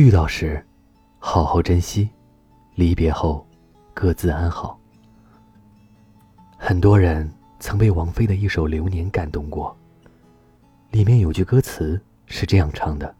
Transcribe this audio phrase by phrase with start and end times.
[0.00, 0.64] 遇到时，
[1.18, 2.08] 好好珍惜；
[2.74, 3.46] 离别后，
[3.92, 4.80] 各自安好。
[6.56, 9.76] 很多人曾被王菲的一首《流年》感动过，
[10.90, 13.14] 里面有句歌词是这样唱的：“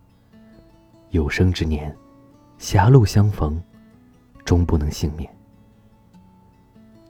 [1.12, 1.94] 有生之年，
[2.56, 3.62] 狭路相逢，
[4.46, 5.30] 终不能幸免。”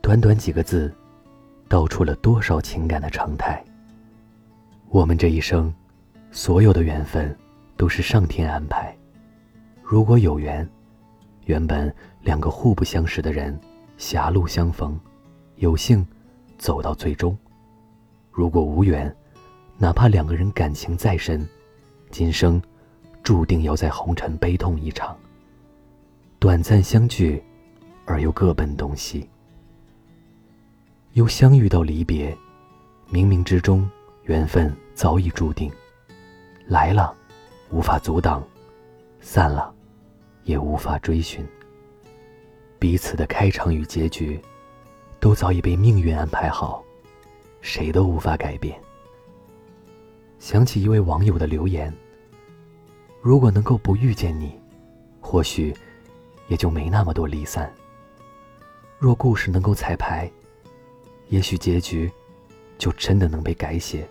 [0.03, 0.93] 短短几个字，
[1.69, 3.65] 道出了多少情感的常态。
[4.89, 5.73] 我们这一生，
[6.33, 7.39] 所有的缘分，
[7.77, 8.93] 都是上天安排。
[9.91, 10.65] 如果有缘，
[11.47, 13.61] 原本两个互不相识的人，
[13.97, 14.97] 狭路相逢，
[15.57, 16.07] 有幸
[16.59, 17.37] 走到最终；
[18.31, 19.13] 如果无缘，
[19.79, 21.45] 哪怕两个人感情再深，
[22.09, 22.63] 今生
[23.25, 25.19] 注定要在红尘悲痛一场。
[26.39, 27.43] 短暂相聚，
[28.07, 29.29] 而又各奔东西。
[31.15, 32.33] 由相遇到离别，
[33.11, 33.91] 冥冥之中，
[34.23, 35.69] 缘分早已注定。
[36.69, 37.13] 来了，
[37.71, 38.41] 无法阻挡；
[39.21, 39.75] 散了，
[40.51, 41.47] 也无法追寻。
[42.81, 44.41] 彼此的开场与结局，
[45.21, 46.85] 都早已被命运安排好，
[47.61, 48.77] 谁都无法改变。
[50.41, 51.95] 想起一位网友的留言
[53.23, 54.59] ：“如果能够不遇见你，
[55.21, 55.73] 或许
[56.49, 57.73] 也就没那么多离散。
[58.99, 60.29] 若故事能够彩排。”
[61.29, 62.11] 也许结局，
[62.77, 64.05] 就真的能被改写。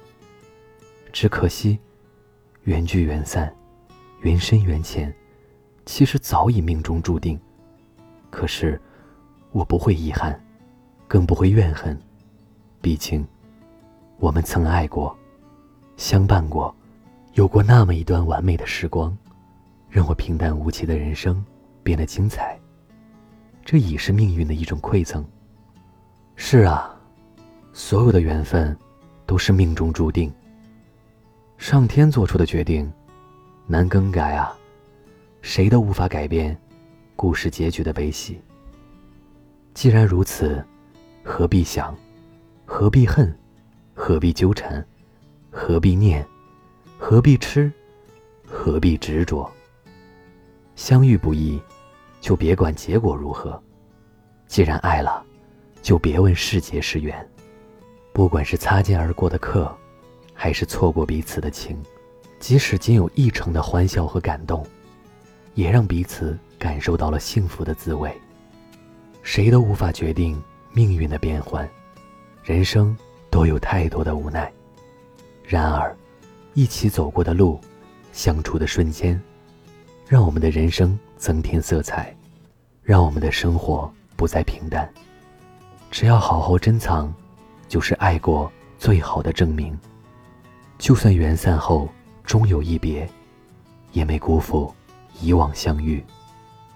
[1.11, 1.77] 只可惜，
[2.63, 3.53] 缘聚缘散，
[4.21, 5.13] 缘深缘浅，
[5.91, 7.37] 其实早已命中注定。
[8.29, 8.79] 可是，
[9.51, 10.39] 我不会遗憾，
[11.07, 11.99] 更不会怨恨。
[12.79, 13.27] 毕竟，
[14.19, 15.17] 我们曾爱过，
[15.97, 16.73] 相伴过，
[17.33, 19.17] 有过那么一段完美的时光，
[19.89, 21.43] 让我平淡无奇的人生
[21.81, 22.55] 变得精彩。
[23.65, 25.25] 这已是命运的一种馈赠。
[26.35, 26.95] 是啊。
[27.73, 28.77] 所有的缘分，
[29.25, 30.31] 都是命中注定。
[31.57, 32.91] 上天做出的决定，
[33.65, 34.55] 难更改啊！
[35.41, 36.57] 谁都无法改变
[37.15, 38.39] 故事结局的悲喜。
[39.73, 40.63] 既然如此，
[41.23, 41.95] 何必想？
[42.65, 43.33] 何必恨？
[43.93, 44.85] 何必纠缠？
[45.51, 46.25] 何必念？
[46.97, 47.71] 何必痴？
[48.45, 49.49] 何必执着？
[50.75, 51.61] 相遇不易，
[52.21, 53.61] 就别管结果如何。
[54.47, 55.23] 既然爱了，
[55.81, 57.27] 就别问是劫是缘。
[58.13, 59.73] 不管是擦肩而过的客，
[60.33, 61.81] 还是错过彼此的情，
[62.39, 64.65] 即使仅有一成的欢笑和感动，
[65.59, 68.09] 也让彼此感受到了幸福的滋味。
[69.23, 71.69] 谁都无法决定命运的变幻，
[72.41, 72.97] 人生
[73.29, 74.49] 都有太多的无奈。
[75.43, 75.93] 然而，
[76.53, 77.59] 一起走过的路，
[78.13, 79.21] 相处的瞬间，
[80.07, 82.15] 让我们的人生增添色彩，
[82.81, 84.89] 让我们的生活不再平淡。
[85.91, 87.13] 只要好好珍藏。
[87.67, 89.77] 就是爱过最好的证明。
[90.79, 91.87] 就算缘散后
[92.23, 93.07] 终有一别，
[93.91, 94.73] 也没辜负
[95.21, 96.03] 以往相遇。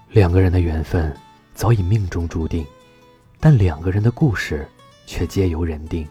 [0.09, 1.15] 两个人的缘分
[1.53, 2.65] 早已命中注定，
[3.39, 4.67] 但两个人的故事
[5.05, 6.07] 却皆由人定。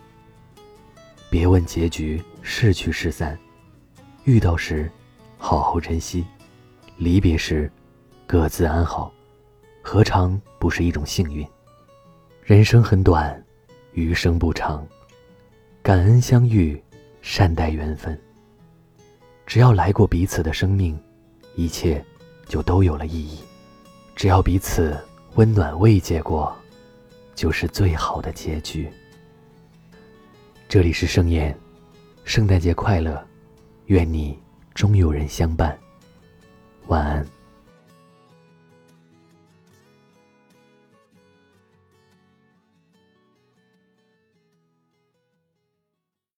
[1.30, 3.38] 别问结局是聚是散，
[4.24, 4.90] 遇到时
[5.38, 6.24] 好好珍惜，
[6.96, 7.70] 离别时
[8.26, 9.12] 各自安好，
[9.82, 11.46] 何尝不是一种幸运？
[12.44, 13.42] 人生很短。
[13.94, 14.82] 余生不长，
[15.82, 16.82] 感恩相遇，
[17.20, 18.18] 善待缘分。
[19.44, 20.98] 只要来过彼此的生命，
[21.56, 22.02] 一切
[22.46, 23.40] 就都有了意义。
[24.14, 24.96] 只要彼此
[25.34, 26.54] 温暖慰藉过，
[27.34, 28.90] 就是最好的结局。
[30.68, 31.58] 这里是盛宴，
[32.24, 33.22] 圣诞节快乐，
[33.86, 34.38] 愿你
[34.74, 35.78] 终有人相伴。
[36.86, 37.41] 晚安。